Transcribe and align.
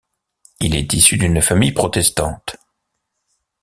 Il 0.59 0.73
est 0.75 0.93
issu 0.95 1.15
d'une 1.19 1.43
famille 1.43 1.73
protestante. 1.73 2.55